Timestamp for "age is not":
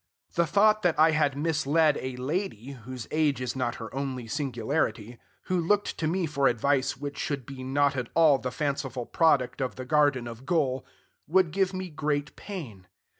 3.11-3.75